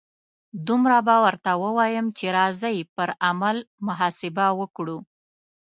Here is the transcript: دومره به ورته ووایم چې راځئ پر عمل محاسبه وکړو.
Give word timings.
دومره 0.67 0.97
به 1.07 1.15
ورته 1.23 1.51
ووایم 1.61 2.05
چې 2.17 2.25
راځئ 2.37 2.77
پر 2.95 3.09
عمل 3.27 3.57
محاسبه 3.87 4.45
وکړو. 4.59 4.97